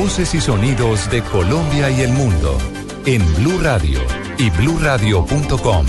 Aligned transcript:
Voces 0.00 0.32
y 0.32 0.40
sonidos 0.40 1.10
de 1.10 1.22
Colombia 1.22 1.90
y 1.90 2.02
el 2.02 2.12
mundo 2.12 2.56
en 3.04 3.20
Blue 3.34 3.58
Radio 3.60 3.98
y 4.38 4.48
bluradio.com, 4.48 5.86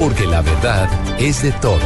porque 0.00 0.26
la 0.26 0.42
verdad 0.42 0.90
es 1.20 1.44
de 1.44 1.52
todos. 1.52 1.80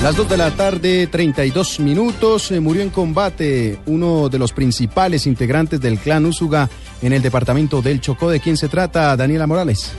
Las 0.00 0.14
2 0.14 0.28
de 0.28 0.36
la 0.36 0.52
tarde, 0.52 1.08
32 1.08 1.80
minutos, 1.80 2.52
eh, 2.52 2.60
murió 2.60 2.82
en 2.82 2.90
combate 2.90 3.80
uno 3.86 4.28
de 4.28 4.38
los 4.38 4.52
principales 4.52 5.26
integrantes 5.26 5.80
del 5.80 5.98
clan 5.98 6.26
Úsuga 6.26 6.70
en 7.02 7.12
el 7.12 7.20
departamento 7.20 7.82
del 7.82 8.00
Chocó. 8.00 8.30
¿De 8.30 8.38
quién 8.38 8.56
se 8.56 8.68
trata, 8.68 9.16
Daniela 9.16 9.48
Morales? 9.48 9.94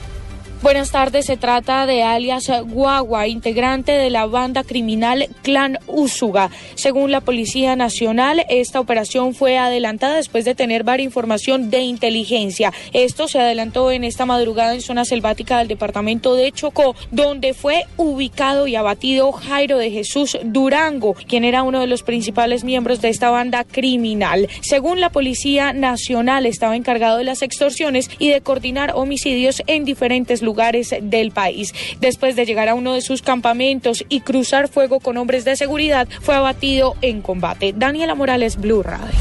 Buenas 0.62 0.90
tardes, 0.90 1.26
se 1.26 1.36
trata 1.36 1.84
de 1.84 2.02
alias 2.02 2.50
Guagua, 2.64 3.28
integrante 3.28 3.92
de 3.92 4.08
la 4.08 4.24
banda 4.24 4.64
criminal 4.64 5.28
Clan 5.42 5.78
Úsuga. 5.86 6.50
Según 6.76 7.10
la 7.10 7.20
Policía 7.20 7.76
Nacional, 7.76 8.42
esta 8.48 8.80
operación 8.80 9.34
fue 9.34 9.58
adelantada 9.58 10.16
después 10.16 10.46
de 10.46 10.54
tener 10.54 10.82
varia 10.82 11.04
información 11.04 11.68
de 11.68 11.80
inteligencia. 11.80 12.72
Esto 12.94 13.28
se 13.28 13.38
adelantó 13.38 13.92
en 13.92 14.02
esta 14.02 14.24
madrugada 14.24 14.72
en 14.72 14.80
zona 14.80 15.04
selvática 15.04 15.58
del 15.58 15.68
departamento 15.68 16.34
de 16.34 16.50
Chocó, 16.52 16.96
donde 17.10 17.52
fue 17.52 17.84
ubicado 17.98 18.66
y 18.66 18.76
abatido 18.76 19.32
Jairo 19.32 19.76
de 19.76 19.90
Jesús 19.90 20.38
Durango, 20.42 21.14
quien 21.28 21.44
era 21.44 21.64
uno 21.64 21.80
de 21.80 21.86
los 21.86 22.02
principales 22.02 22.64
miembros 22.64 23.02
de 23.02 23.10
esta 23.10 23.28
banda 23.28 23.62
criminal. 23.64 24.48
Según 24.62 25.00
la 25.00 25.10
Policía 25.10 25.74
Nacional, 25.74 26.46
estaba 26.46 26.76
encargado 26.76 27.18
de 27.18 27.24
las 27.24 27.42
extorsiones 27.42 28.10
y 28.18 28.30
de 28.30 28.40
coordinar 28.40 28.92
homicidios 28.94 29.62
en 29.66 29.84
diferentes 29.84 30.42
lugares 30.46 30.94
del 31.02 31.32
país. 31.32 31.74
Después 32.00 32.36
de 32.36 32.46
llegar 32.46 32.70
a 32.70 32.74
uno 32.74 32.94
de 32.94 33.02
sus 33.02 33.20
campamentos 33.20 34.02
y 34.08 34.20
cruzar 34.20 34.68
fuego 34.68 35.00
con 35.00 35.18
hombres 35.18 35.44
de 35.44 35.56
seguridad, 35.56 36.08
fue 36.22 36.34
abatido 36.34 36.96
en 37.02 37.20
combate. 37.20 37.74
Daniela 37.76 38.14
Morales, 38.14 38.56
Blue 38.56 38.82
Radio. 38.82 39.14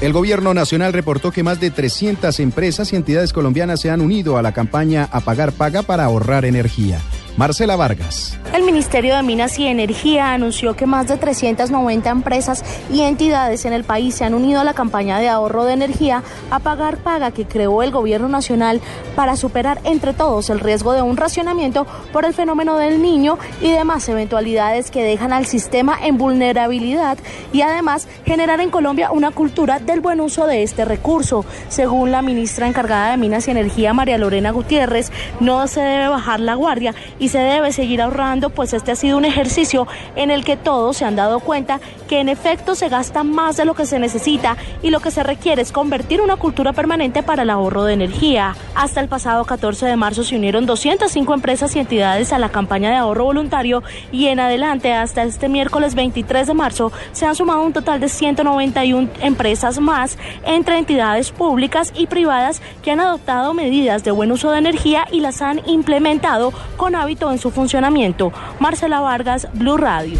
El 0.00 0.12
gobierno 0.12 0.52
nacional 0.52 0.92
reportó 0.92 1.30
que 1.30 1.42
más 1.42 1.58
de 1.58 1.70
300 1.70 2.38
empresas 2.40 2.92
y 2.92 2.96
entidades 2.96 3.32
colombianas 3.32 3.80
se 3.80 3.90
han 3.90 4.02
unido 4.02 4.36
a 4.36 4.42
la 4.42 4.52
campaña 4.52 5.08
A 5.10 5.20
Pagar 5.20 5.52
Paga 5.52 5.82
para 5.82 6.04
ahorrar 6.04 6.44
energía. 6.44 7.00
Marcela 7.36 7.76
Vargas. 7.76 8.38
El 8.54 8.62
Ministerio 8.62 9.14
de 9.16 9.22
Minas 9.22 9.58
y 9.58 9.66
Energía 9.66 10.32
anunció 10.32 10.74
que 10.74 10.86
más 10.86 11.08
de 11.08 11.18
390 11.18 12.08
empresas 12.08 12.64
y 12.90 13.02
entidades 13.02 13.66
en 13.66 13.74
el 13.74 13.84
país 13.84 14.14
se 14.14 14.24
han 14.24 14.32
unido 14.32 14.60
a 14.60 14.64
la 14.64 14.72
campaña 14.72 15.18
de 15.18 15.28
ahorro 15.28 15.64
de 15.64 15.74
energía 15.74 16.22
a 16.50 16.60
pagar 16.60 16.96
paga 16.96 17.32
que 17.32 17.44
creó 17.44 17.82
el 17.82 17.90
gobierno 17.90 18.28
nacional 18.28 18.80
para 19.14 19.36
superar 19.36 19.80
entre 19.84 20.14
todos 20.14 20.48
el 20.48 20.60
riesgo 20.60 20.92
de 20.92 21.02
un 21.02 21.18
racionamiento 21.18 21.86
por 22.12 22.24
el 22.24 22.32
fenómeno 22.32 22.78
del 22.78 23.02
niño 23.02 23.38
y 23.60 23.70
demás 23.70 24.08
eventualidades 24.08 24.90
que 24.90 25.02
dejan 25.02 25.34
al 25.34 25.44
sistema 25.44 25.98
en 26.02 26.16
vulnerabilidad 26.16 27.18
y 27.52 27.60
además 27.60 28.08
generar 28.24 28.60
en 28.60 28.70
Colombia 28.70 29.10
una 29.10 29.32
cultura 29.32 29.80
del 29.80 30.00
buen 30.00 30.20
uso 30.20 30.46
de 30.46 30.62
este 30.62 30.86
recurso. 30.86 31.44
Según 31.68 32.10
la 32.10 32.22
ministra 32.22 32.66
encargada 32.66 33.10
de 33.10 33.16
Minas 33.18 33.48
y 33.48 33.50
Energía, 33.50 33.92
María 33.92 34.16
Lorena 34.16 34.50
Gutiérrez, 34.50 35.12
no 35.40 35.66
se 35.66 35.80
debe 35.80 36.08
bajar 36.08 36.40
la 36.40 36.54
guardia 36.54 36.94
y 37.18 37.25
se 37.28 37.38
debe 37.38 37.72
seguir 37.72 38.02
ahorrando, 38.02 38.50
pues 38.50 38.72
este 38.72 38.92
ha 38.92 38.96
sido 38.96 39.16
un 39.16 39.24
ejercicio 39.24 39.86
en 40.14 40.30
el 40.30 40.44
que 40.44 40.56
todos 40.56 40.96
se 40.96 41.04
han 41.04 41.16
dado 41.16 41.40
cuenta 41.40 41.80
que 42.08 42.20
en 42.20 42.28
efecto 42.28 42.74
se 42.74 42.88
gasta 42.88 43.24
más 43.24 43.56
de 43.56 43.64
lo 43.64 43.74
que 43.74 43.86
se 43.86 43.98
necesita 43.98 44.56
y 44.82 44.90
lo 44.90 45.00
que 45.00 45.10
se 45.10 45.22
requiere 45.22 45.62
es 45.62 45.72
convertir 45.72 46.20
una 46.20 46.36
cultura 46.36 46.72
permanente 46.72 47.22
para 47.22 47.42
el 47.42 47.50
ahorro 47.50 47.84
de 47.84 47.94
energía. 47.94 48.54
Hasta 48.74 49.00
el 49.00 49.08
pasado 49.08 49.44
14 49.44 49.86
de 49.86 49.96
marzo 49.96 50.22
se 50.22 50.36
unieron 50.36 50.66
205 50.66 51.34
empresas 51.34 51.74
y 51.74 51.80
entidades 51.80 52.32
a 52.32 52.38
la 52.38 52.50
campaña 52.50 52.90
de 52.90 52.96
ahorro 52.96 53.24
voluntario 53.24 53.82
y 54.12 54.26
en 54.26 54.40
adelante 54.40 54.92
hasta 54.92 55.24
este 55.24 55.48
miércoles 55.48 55.94
23 55.94 56.46
de 56.46 56.54
marzo 56.54 56.92
se 57.12 57.26
han 57.26 57.34
sumado 57.34 57.62
un 57.62 57.72
total 57.72 57.98
de 58.00 58.08
191 58.08 59.08
empresas 59.20 59.80
más 59.80 60.16
entre 60.44 60.78
entidades 60.78 61.32
públicas 61.32 61.92
y 61.96 62.06
privadas 62.06 62.62
que 62.82 62.92
han 62.92 63.00
adoptado 63.00 63.52
medidas 63.52 64.04
de 64.04 64.10
buen 64.12 64.30
uso 64.30 64.50
de 64.52 64.58
energía 64.58 65.06
y 65.10 65.20
las 65.20 65.42
han 65.42 65.60
implementado 65.66 66.52
con 66.76 66.94
hábitos 66.94 67.15
en 67.30 67.38
su 67.38 67.50
funcionamiento. 67.50 68.32
Marcela 68.60 69.00
Vargas, 69.00 69.48
Blue 69.54 69.76
Radio. 69.76 70.18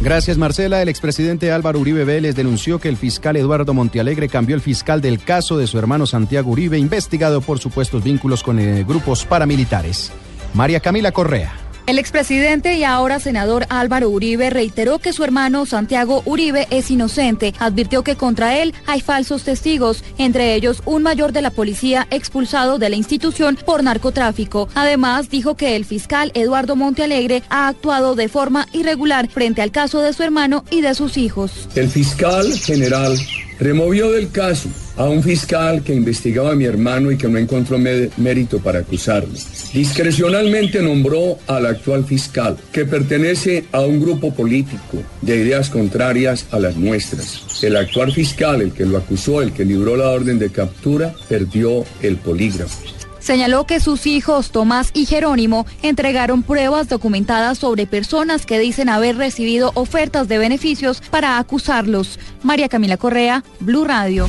Gracias, 0.00 0.36
Marcela. 0.36 0.82
El 0.82 0.88
expresidente 0.88 1.50
Álvaro 1.50 1.78
Uribe 1.78 2.04
Vélez 2.04 2.34
denunció 2.34 2.78
que 2.78 2.88
el 2.88 2.96
fiscal 2.96 3.36
Eduardo 3.36 3.72
Montealegre 3.72 4.28
cambió 4.28 4.54
el 4.54 4.60
fiscal 4.60 5.00
del 5.00 5.18
caso 5.18 5.56
de 5.56 5.66
su 5.66 5.78
hermano 5.78 6.06
Santiago 6.06 6.50
Uribe, 6.50 6.78
investigado 6.78 7.40
por 7.40 7.58
supuestos 7.58 8.04
vínculos 8.04 8.42
con 8.42 8.58
eh, 8.58 8.84
grupos 8.84 9.24
paramilitares. 9.24 10.12
María 10.52 10.80
Camila 10.80 11.12
Correa. 11.12 11.63
El 11.86 11.98
expresidente 11.98 12.76
y 12.78 12.84
ahora 12.84 13.20
senador 13.20 13.66
Álvaro 13.68 14.08
Uribe 14.08 14.48
reiteró 14.48 14.98
que 14.98 15.12
su 15.12 15.22
hermano 15.22 15.66
Santiago 15.66 16.22
Uribe 16.24 16.66
es 16.70 16.90
inocente. 16.90 17.52
Advirtió 17.58 18.02
que 18.02 18.16
contra 18.16 18.58
él 18.58 18.72
hay 18.86 19.02
falsos 19.02 19.42
testigos, 19.42 20.02
entre 20.16 20.54
ellos 20.54 20.82
un 20.86 21.02
mayor 21.02 21.32
de 21.32 21.42
la 21.42 21.50
policía 21.50 22.06
expulsado 22.10 22.78
de 22.78 22.88
la 22.88 22.96
institución 22.96 23.58
por 23.66 23.82
narcotráfico. 23.82 24.66
Además, 24.74 25.28
dijo 25.28 25.56
que 25.56 25.76
el 25.76 25.84
fiscal 25.84 26.32
Eduardo 26.34 26.74
Montealegre 26.74 27.42
ha 27.50 27.68
actuado 27.68 28.14
de 28.14 28.28
forma 28.28 28.66
irregular 28.72 29.28
frente 29.28 29.60
al 29.60 29.70
caso 29.70 30.00
de 30.00 30.14
su 30.14 30.22
hermano 30.22 30.64
y 30.70 30.80
de 30.80 30.94
sus 30.94 31.18
hijos. 31.18 31.68
El 31.74 31.90
fiscal 31.90 32.50
general 32.60 33.14
removió 33.58 34.10
del 34.10 34.30
caso 34.30 34.68
a 34.96 35.04
un 35.04 35.22
fiscal 35.22 35.82
que 35.82 35.94
investigaba 35.94 36.52
a 36.52 36.54
mi 36.54 36.64
hermano 36.64 37.10
y 37.10 37.16
que 37.16 37.28
no 37.28 37.38
encontró 37.38 37.78
mérito 37.78 38.58
para 38.60 38.80
acusarlo. 38.80 39.34
Discrecionalmente 39.72 40.82
nombró 40.82 41.38
al 41.46 41.66
actual 41.66 42.04
fiscal, 42.04 42.56
que 42.72 42.84
pertenece 42.84 43.64
a 43.72 43.80
un 43.80 44.00
grupo 44.00 44.32
político 44.32 45.02
de 45.20 45.36
ideas 45.36 45.68
contrarias 45.68 46.46
a 46.50 46.58
las 46.58 46.76
nuestras. 46.76 47.62
El 47.62 47.76
actual 47.76 48.12
fiscal, 48.12 48.62
el 48.62 48.72
que 48.72 48.86
lo 48.86 48.98
acusó, 48.98 49.42
el 49.42 49.52
que 49.52 49.64
libró 49.64 49.96
la 49.96 50.10
orden 50.10 50.38
de 50.38 50.50
captura, 50.50 51.14
perdió 51.28 51.84
el 52.02 52.16
polígrafo. 52.16 53.03
Señaló 53.24 53.64
que 53.64 53.80
sus 53.80 54.06
hijos 54.06 54.50
Tomás 54.50 54.90
y 54.92 55.06
Jerónimo 55.06 55.64
entregaron 55.80 56.42
pruebas 56.42 56.90
documentadas 56.90 57.56
sobre 57.56 57.86
personas 57.86 58.44
que 58.44 58.58
dicen 58.58 58.90
haber 58.90 59.16
recibido 59.16 59.72
ofertas 59.76 60.28
de 60.28 60.36
beneficios 60.36 61.00
para 61.10 61.38
acusarlos. 61.38 62.18
María 62.42 62.68
Camila 62.68 62.98
Correa, 62.98 63.42
Blue 63.60 63.86
Radio. 63.86 64.28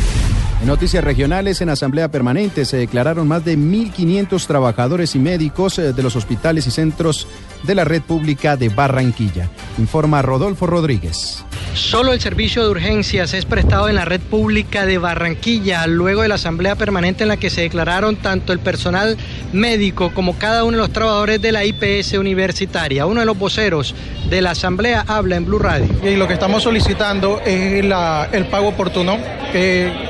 En 0.62 0.68
noticias 0.68 1.04
regionales, 1.04 1.60
en 1.60 1.72
Asamblea 1.72 2.10
Permanente 2.10 2.64
se 2.64 2.78
declararon 2.78 3.28
más 3.28 3.44
de 3.44 3.58
1.500 3.58 4.48
trabajadores 4.48 5.14
y 5.14 5.20
médicos 5.20 5.78
eh, 5.78 5.92
de 5.92 6.02
los 6.02 6.16
hospitales 6.16 6.66
y 6.66 6.72
centros 6.72 7.28
de 7.64 7.76
la 7.76 7.84
red 7.84 8.02
pública 8.02 8.56
de 8.56 8.70
Barranquilla. 8.70 9.50
Informa 9.78 10.22
Rodolfo 10.22 10.68
Rodríguez. 10.68 11.44
Solo 11.76 12.14
el 12.14 12.22
servicio 12.22 12.64
de 12.64 12.70
urgencias 12.70 13.34
es 13.34 13.44
prestado 13.44 13.90
en 13.90 13.96
la 13.96 14.06
red 14.06 14.22
pública 14.22 14.86
de 14.86 14.98
Barranquilla, 14.98 15.86
luego 15.88 16.22
de 16.22 16.30
la 16.30 16.36
asamblea 16.36 16.76
permanente 16.76 17.24
en 17.24 17.28
la 17.28 17.36
que 17.36 17.50
se 17.50 17.62
declararon 17.62 18.16
tanto 18.16 18.54
el 18.54 18.60
personal 18.60 19.18
médico 19.52 20.14
como 20.14 20.38
cada 20.38 20.64
uno 20.64 20.78
de 20.78 20.84
los 20.84 20.94
trabajadores 20.94 21.42
de 21.42 21.52
la 21.52 21.66
IPS 21.66 22.14
universitaria. 22.14 23.06
Uno 23.06 23.20
de 23.20 23.26
los 23.26 23.38
voceros 23.38 23.94
de 24.30 24.42
la 24.42 24.52
asamblea 24.52 25.04
habla 25.06 25.36
en 25.36 25.46
Blue 25.46 25.60
Radio. 25.60 25.88
Y 26.02 26.16
lo 26.16 26.30
que 26.30 26.34
estamos 26.34 26.64
solicitando 26.64 27.42
es 27.46 27.84
el 27.84 28.46
pago 28.46 28.70
oportuno, 28.70 29.18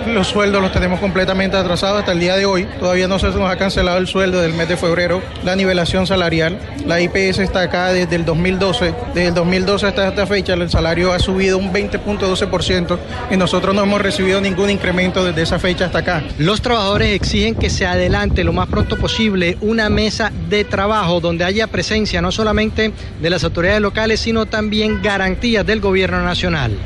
los 0.08 0.28
sueldos 0.28 0.62
los 0.62 0.72
tenemos 0.72 1.00
completamente 1.00 1.58
atrasados 1.58 2.00
hasta 2.00 2.12
el 2.12 2.20
día 2.20 2.36
de 2.36 2.46
hoy. 2.46 2.68
Todavía 2.80 3.08
no 3.08 3.20
se 3.20 3.28
nos 3.28 3.50
ha 3.50 3.58
cancelado 3.58 3.98
el 3.98 4.08
sueldo 4.08 4.40
del 4.40 4.54
mes 4.54 4.70
de 4.70 4.78
febrero, 4.78 5.22
la 5.44 5.56
nivelación 5.56 6.06
salarial. 6.06 6.60
La 6.86 7.02
IPS 7.02 7.40
está 7.40 7.62
acá 7.62 7.92
desde 7.92 8.16
el 8.16 8.26
2012. 8.26 8.94
Desde 9.14 9.28
el 9.28 9.34
2012 9.34 9.88
hasta 9.88 10.08
esta 10.08 10.28
fecha 10.28 10.54
el 10.54 10.70
salario 10.70 11.12
ha 11.12 11.20
subido 11.20 11.55
un 11.56 11.74
20.12% 11.74 12.98
y 13.32 13.38
nosotros 13.38 13.74
no 13.76 13.84
hemos 13.84 14.02
recibido 14.02 14.42
ningún 14.42 14.70
incremento 14.70 15.24
desde 15.24 15.42
esa 15.42 15.60
fecha 15.60 15.86
hasta 15.86 16.00
acá. 16.00 16.24
Los 16.38 16.62
trabajadores 16.62 17.14
exigen 17.14 17.56
que 17.56 17.70
se 17.70 17.86
adelante 17.86 18.44
lo 18.44 18.54
más 18.54 18.68
pronto 18.68 18.98
posible 18.98 19.58
una 19.62 19.90
mesa 19.90 20.32
de 20.50 20.64
trabajo 20.64 21.20
donde 21.20 21.44
haya 21.44 21.68
presencia 21.68 22.22
no 22.22 22.32
solamente 22.32 22.92
de 23.22 23.30
las 23.30 23.44
autoridades 23.44 23.82
locales, 23.82 24.20
sino 24.20 24.46
también 24.46 25.02
garantías 25.02 25.66
del 25.66 25.80
gobierno 25.80 26.22
nacional. 26.24 26.78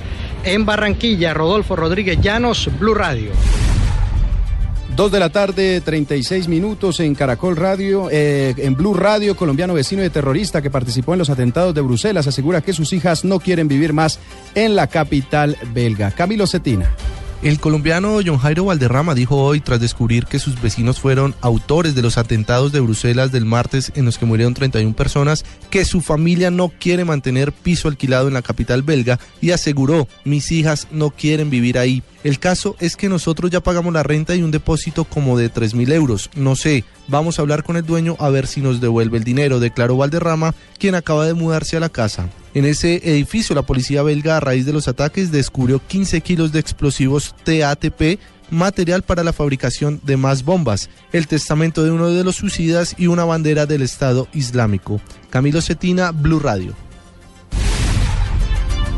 En 0.43 0.65
Barranquilla, 0.65 1.33
Rodolfo 1.33 1.75
Rodríguez 1.75 2.19
Llanos, 2.21 2.69
Blue 2.79 2.93
Radio. 2.93 3.31
Dos 4.99 5.13
de 5.13 5.19
la 5.21 5.29
tarde, 5.29 5.79
36 5.79 6.49
minutos 6.49 6.99
en 6.99 7.15
Caracol 7.15 7.55
Radio, 7.55 8.09
eh, 8.11 8.53
en 8.57 8.75
Blue 8.75 8.93
Radio, 8.93 9.33
colombiano 9.33 9.73
vecino 9.73 10.01
de 10.01 10.09
terrorista 10.09 10.61
que 10.61 10.69
participó 10.69 11.13
en 11.13 11.19
los 11.19 11.29
atentados 11.29 11.73
de 11.73 11.79
Bruselas, 11.79 12.27
asegura 12.27 12.59
que 12.59 12.73
sus 12.73 12.91
hijas 12.91 13.23
no 13.23 13.39
quieren 13.39 13.69
vivir 13.69 13.93
más 13.93 14.19
en 14.55 14.75
la 14.75 14.87
capital 14.87 15.55
belga. 15.73 16.11
Camilo 16.11 16.45
Cetina. 16.47 16.93
El 17.41 17.61
colombiano 17.61 18.19
John 18.25 18.37
Jairo 18.37 18.65
Valderrama 18.65 19.15
dijo 19.15 19.37
hoy, 19.37 19.61
tras 19.61 19.79
descubrir 19.79 20.25
que 20.25 20.39
sus 20.39 20.61
vecinos 20.61 20.99
fueron 20.99 21.35
autores 21.39 21.95
de 21.95 22.01
los 22.01 22.17
atentados 22.17 22.73
de 22.73 22.81
Bruselas 22.81 23.31
del 23.31 23.45
martes 23.45 23.93
en 23.95 24.03
los 24.03 24.17
que 24.17 24.25
murieron 24.25 24.53
31 24.53 24.93
personas, 24.93 25.45
que 25.69 25.85
su 25.85 26.01
familia 26.01 26.51
no 26.51 26.67
quiere 26.67 27.05
mantener 27.05 27.53
piso 27.53 27.87
alquilado 27.87 28.27
en 28.27 28.33
la 28.33 28.41
capital 28.41 28.83
belga 28.83 29.21
y 29.39 29.51
aseguró, 29.51 30.09
mis 30.25 30.51
hijas 30.51 30.89
no 30.91 31.11
quieren 31.11 31.49
vivir 31.49 31.77
ahí 31.77 32.03
El 32.25 32.39
caso 32.39 32.75
es 32.81 32.97
que 32.97 33.07
nosotros 33.07 33.49
ya 33.49 33.61
pagamos 33.61 33.93
la 33.93 34.03
renta 34.03 34.35
y 34.35 34.43
un 34.43 34.51
depósito 34.51 35.05
como 35.05 35.37
de 35.37 35.47
3 35.47 35.75
mil 35.75 35.93
euros. 35.93 36.29
No 36.35 36.57
sé, 36.57 36.83
vamos 37.07 37.39
a 37.39 37.41
hablar 37.41 37.63
con 37.63 37.77
el 37.77 37.85
dueño 37.85 38.17
a 38.19 38.27
ver 38.29 38.47
si 38.47 38.59
nos 38.59 38.81
devuelve 38.81 39.17
el 39.17 39.23
dinero, 39.23 39.61
declaró 39.61 39.95
Valderrama, 39.95 40.55
quien 40.77 40.93
acaba 40.93 41.25
de 41.25 41.35
mudarse 41.35 41.77
a 41.77 41.79
la 41.79 41.87
casa. 41.87 42.27
En 42.53 42.65
ese 42.65 42.95
edificio, 43.03 43.53
la 43.55 43.61
policía 43.61 44.01
belga, 44.01 44.37
a 44.37 44.39
raíz 44.39 44.65
de 44.65 44.73
los 44.73 44.87
ataques, 44.87 45.31
descubrió 45.31 45.79
15 45.85 46.21
kilos 46.21 46.51
de 46.51 46.59
explosivos 46.59 47.35
TATP 47.43 48.19
material 48.49 49.03
para 49.03 49.23
la 49.23 49.33
fabricación 49.33 50.01
de 50.03 50.17
más 50.17 50.43
bombas, 50.43 50.89
el 51.13 51.27
testamento 51.27 51.83
de 51.83 51.91
uno 51.91 52.09
de 52.09 52.23
los 52.23 52.37
suicidas 52.37 52.95
y 52.97 53.07
una 53.07 53.25
bandera 53.25 53.65
del 53.65 53.83
Estado 53.83 54.27
Islámico. 54.33 54.99
Camilo 55.29 55.61
Cetina, 55.61 56.11
Blue 56.11 56.39
Radio. 56.39 56.73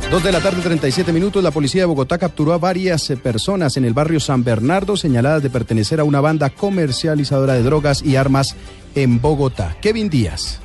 Dos 0.10 0.24
de 0.24 0.32
la 0.34 0.42
tarde, 0.42 0.62
37 0.62 1.14
minutos. 1.14 1.42
La 1.42 1.52
policía 1.52 1.84
de 1.84 1.86
Bogotá 1.86 2.18
capturó 2.18 2.52
a 2.52 2.58
varias 2.58 3.08
personas 3.24 3.78
en 3.78 3.86
el 3.86 3.94
barrio 3.94 4.20
San 4.20 4.44
Bernardo 4.44 4.98
señaladas 4.98 5.42
de 5.42 5.50
pertenecer 5.50 6.02
a 6.02 6.04
una 6.04 6.20
banda 6.20 6.50
comercializadora 6.50 7.54
de 7.54 7.64
drogas 7.64 8.02
y 8.04 8.18
armas 8.18 8.56
en 8.94 9.22
Bogotá. 9.22 9.78
Kevin 9.82 10.10
Díaz. 10.10 10.60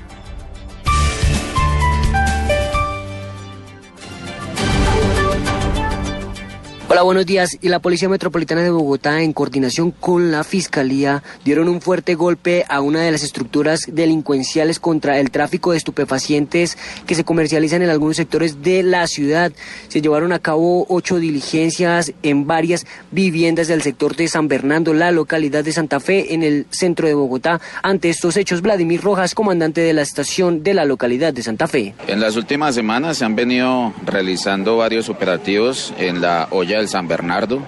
Hola, 6.88 7.03
buenos 7.03 7.27
días. 7.27 7.59
Y 7.61 7.69
la 7.69 7.81
Policía 7.81 8.09
Metropolitana 8.09 8.62
de 8.62 8.71
Bogotá, 8.71 9.21
en 9.21 9.33
coordinación 9.33 9.91
con 9.91 10.31
la 10.31 10.44
Fiscalía, 10.44 11.25
dieron 11.44 11.69
un 11.69 11.81
fuerte 11.81 12.15
golpe 12.15 12.65
a 12.69 12.81
una 12.81 13.00
de 13.00 13.11
las 13.11 13.25
estructuras 13.25 13.87
delincuenciales 13.88 14.79
contra 14.79 15.19
el 15.19 15.33
tráfico 15.33 15.73
de 15.73 15.79
estupefacientes 15.79 16.79
que 17.05 17.17
se 17.17 17.25
comercializan 17.25 17.83
en 17.83 17.91
algunos 17.91 18.17
sectores 18.17 18.62
de 18.62 18.85
la 18.85 19.09
ciudad. 19.09 19.50
Se 19.88 20.00
llevaron 20.00 20.33
a 20.33 20.38
cabo 20.38 20.87
ocho 20.88 21.19
diligencias 21.19 22.12
en 22.23 22.47
varias 22.47 22.87
viviendas 23.11 23.67
del 23.67 23.82
sector 23.82 24.15
de 24.15 24.29
San 24.29 24.47
Bernardo, 24.47 24.94
la 24.94 25.11
localidad 25.11 25.65
de 25.65 25.73
Santa 25.73 25.99
Fe, 25.99 26.35
en 26.35 26.44
el 26.44 26.67
centro 26.71 27.09
de 27.09 27.15
Bogotá. 27.15 27.61
Ante 27.82 28.11
estos 28.11 28.37
hechos, 28.37 28.62
Vladimir 28.62 29.00
Rojas, 29.00 29.35
comandante 29.35 29.81
de 29.81 29.93
la 29.93 30.03
estación 30.03 30.62
de 30.62 30.75
la 30.75 30.85
localidad 30.85 31.35
de 31.35 31.43
Santa 31.43 31.67
Fe. 31.67 31.97
En 32.06 32.21
las 32.21 32.37
últimas 32.37 32.77
semanas 32.77 33.19
se 33.19 33.25
han 33.25 33.35
venido 33.35 33.93
realizando 34.05 34.77
varios 34.77 35.09
operativos 35.09 35.93
en 35.99 36.21
la 36.21 36.47
olla 36.53 36.75
del 36.78 36.88
San 36.88 37.08
Bernardo, 37.08 37.61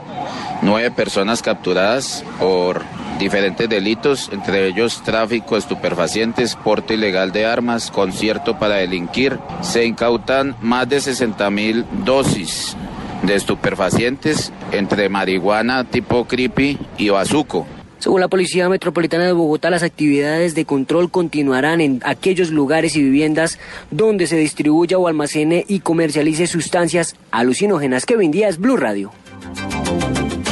nueve 0.62 0.90
personas 0.90 1.42
capturadas 1.42 2.24
por 2.38 2.82
diferentes 3.18 3.68
delitos, 3.68 4.30
entre 4.32 4.66
ellos 4.66 5.02
tráfico 5.02 5.54
de 5.54 5.60
estupefacientes, 5.60 6.56
porte 6.56 6.94
ilegal 6.94 7.32
de 7.32 7.46
armas, 7.46 7.90
concierto 7.90 8.58
para 8.58 8.76
delinquir. 8.76 9.38
Se 9.60 9.84
incautan 9.84 10.56
más 10.60 10.88
de 10.88 11.00
60 11.00 11.50
mil 11.50 11.84
dosis 12.04 12.76
de 13.22 13.34
estupefacientes 13.34 14.52
entre 14.72 15.08
marihuana 15.08 15.84
tipo 15.84 16.26
creepy 16.26 16.78
y 16.96 17.08
bazuco. 17.08 17.66
Según 17.98 18.20
la 18.20 18.28
Policía 18.28 18.68
Metropolitana 18.68 19.26
de 19.26 19.32
Bogotá, 19.32 19.70
las 19.70 19.82
actividades 19.82 20.54
de 20.54 20.64
control 20.64 21.10
continuarán 21.10 21.80
en 21.80 22.00
aquellos 22.04 22.50
lugares 22.50 22.94
y 22.94 23.02
viviendas 23.02 23.58
donde 23.90 24.28
se 24.28 24.36
distribuya 24.36 24.98
o 24.98 25.08
almacene 25.08 25.64
y 25.66 25.80
comercialice 25.80 26.46
sustancias 26.46 27.16
alucinógenas. 27.32 28.06
Kevin 28.06 28.30
Díaz, 28.30 28.58
Blue 28.58 28.76
Radio. 28.76 29.10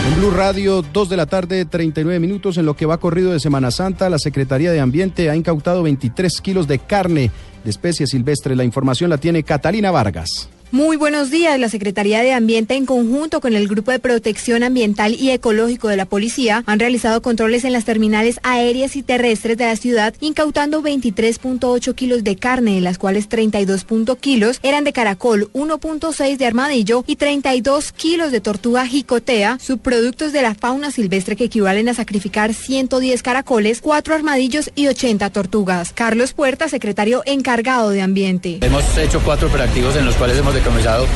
En 0.07 0.17
Blue 0.17 0.31
Radio, 0.31 0.83
2 0.83 1.09
de 1.09 1.17
la 1.17 1.27
tarde, 1.27 1.65
39 1.65 2.19
minutos. 2.19 2.57
En 2.59 2.67
lo 2.67 2.75
que 2.75 2.87
va 2.87 2.99
corrido 2.99 3.33
de 3.33 3.39
Semana 3.39 3.71
Santa, 3.71 4.11
la 4.11 4.19
Secretaría 4.19 4.73
de 4.73 4.81
Ambiente 4.81 5.31
ha 5.31 5.37
incautado 5.37 5.85
23 5.85 6.41
kilos 6.41 6.67
de 6.67 6.81
carne 6.81 7.31
de 7.63 7.71
especie 7.71 8.09
silvestre. 8.09 8.57
La 8.57 8.65
información 8.65 9.09
la 9.11 9.19
tiene 9.19 9.45
Catalina 9.45 9.93
Vargas. 9.93 10.49
Muy 10.77 10.99
buenos 10.99 11.31
días. 11.31 11.59
La 11.59 11.71
Secretaría 11.71 12.21
de 12.21 12.35
Ambiente, 12.35 12.75
en 12.75 12.85
conjunto 12.85 13.41
con 13.41 13.55
el 13.55 13.67
Grupo 13.67 13.93
de 13.93 13.99
Protección 13.99 14.63
Ambiental 14.63 15.15
y 15.15 15.31
Ecológico 15.31 15.89
de 15.89 15.97
la 15.97 16.05
Policía, 16.05 16.65
han 16.67 16.79
realizado 16.79 17.23
controles 17.23 17.65
en 17.65 17.73
las 17.73 17.87
terminales 17.87 18.39
aéreas 18.43 18.95
y 18.95 19.03
terrestres 19.03 19.57
de 19.57 19.65
la 19.65 19.77
ciudad, 19.77 20.13
incautando 20.21 20.83
23.8 20.83 21.95
kilos 21.95 22.25
de 22.25 22.37
carne, 22.37 22.75
de 22.75 22.81
las 22.83 22.99
cuales 22.99 23.29
32 23.29 23.87
kilos 24.21 24.61
eran 24.63 24.85
de 24.85 24.93
caracol, 24.93 25.51
1.6 25.55 26.37
de 26.37 26.45
armadillo 26.45 27.05
y 27.07 27.17
32 27.17 27.93
kilos 27.93 28.31
de 28.31 28.43
tortuga 28.43 28.87
jicotea, 28.87 29.59
subproductos 29.59 30.35
de 30.35 30.43
la 30.43 30.55
fauna 30.55 30.91
silvestre 30.91 31.37
que 31.37 31.45
equivalen 31.45 31.89
a 31.89 31.95
sacrificar 31.95 32.53
110 32.53 33.23
caracoles, 33.23 33.81
4 33.81 34.15
armadillos 34.15 34.71
y 34.75 34.89
80 34.89 35.31
tortugas. 35.31 35.95
Carlos 35.95 36.35
Puerta, 36.35 36.69
secretario 36.69 37.23
encargado 37.25 37.89
de 37.89 38.03
Ambiente. 38.03 38.59
Hemos 38.61 38.85
hecho 38.99 39.23
cuatro 39.25 39.49
operativos 39.49 39.97
en 39.97 40.05
los 40.05 40.15
cuales 40.17 40.37
hemos 40.37 40.55
decomisado 40.67 41.07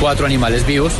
cuatro 0.00 0.26
animales 0.26 0.66
vivos 0.66 0.92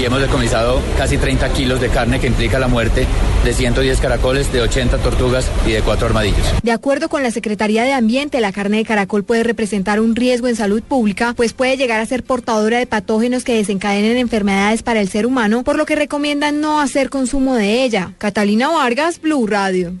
y 0.00 0.04
hemos 0.04 0.20
decomisado 0.20 0.80
casi 0.98 1.18
30 1.18 1.52
kilos 1.52 1.80
de 1.80 1.88
carne 1.88 2.18
que 2.18 2.26
implica 2.26 2.58
la 2.58 2.66
muerte 2.66 3.06
de 3.44 3.52
110 3.52 4.00
caracoles, 4.00 4.52
de 4.52 4.60
80 4.60 4.98
tortugas 4.98 5.48
y 5.64 5.70
de 5.70 5.82
cuatro 5.82 6.08
armadillos. 6.08 6.44
De 6.64 6.72
acuerdo 6.72 7.08
con 7.08 7.22
la 7.22 7.30
Secretaría 7.30 7.84
de 7.84 7.92
Ambiente, 7.92 8.40
la 8.40 8.50
carne 8.50 8.78
de 8.78 8.84
caracol 8.84 9.22
puede 9.22 9.44
representar 9.44 10.00
un 10.00 10.16
riesgo 10.16 10.48
en 10.48 10.56
salud 10.56 10.82
pública, 10.82 11.34
pues 11.36 11.52
puede 11.52 11.76
llegar 11.76 12.00
a 12.00 12.06
ser 12.06 12.24
portadora 12.24 12.78
de 12.78 12.86
patógenos 12.86 13.44
que 13.44 13.54
desencadenen 13.54 14.16
enfermedades 14.16 14.82
para 14.82 15.00
el 15.00 15.08
ser 15.08 15.24
humano, 15.24 15.62
por 15.62 15.76
lo 15.76 15.86
que 15.86 15.94
recomiendan 15.94 16.60
no 16.60 16.80
hacer 16.80 17.08
consumo 17.08 17.54
de 17.54 17.84
ella. 17.84 18.14
Catalina 18.18 18.68
Vargas, 18.70 19.20
Blue 19.20 19.46
Radio. 19.46 19.92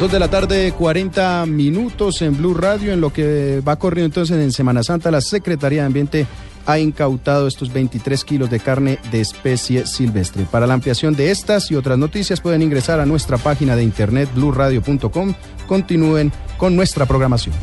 Dos 0.00 0.10
de 0.10 0.18
la 0.18 0.28
tarde, 0.28 0.72
40 0.72 1.44
minutos 1.44 2.22
en 2.22 2.34
Blue 2.34 2.54
Radio. 2.54 2.94
En 2.94 3.02
lo 3.02 3.12
que 3.12 3.60
va 3.60 3.76
corriendo 3.76 4.06
entonces 4.06 4.38
en 4.38 4.50
Semana 4.50 4.82
Santa, 4.82 5.10
la 5.10 5.20
Secretaría 5.20 5.82
de 5.82 5.86
Ambiente 5.86 6.26
ha 6.64 6.78
incautado 6.78 7.46
estos 7.46 7.70
23 7.70 8.24
kilos 8.24 8.48
de 8.48 8.60
carne 8.60 8.98
de 9.12 9.20
especie 9.20 9.86
silvestre. 9.86 10.46
Para 10.50 10.66
la 10.66 10.72
ampliación 10.72 11.14
de 11.14 11.30
estas 11.30 11.70
y 11.70 11.74
otras 11.74 11.98
noticias 11.98 12.40
pueden 12.40 12.62
ingresar 12.62 12.98
a 12.98 13.04
nuestra 13.04 13.36
página 13.36 13.76
de 13.76 13.82
internet 13.82 14.30
blueradio.com. 14.34 15.34
Continúen 15.66 16.32
con 16.56 16.74
nuestra 16.76 17.04
programación. 17.04 17.54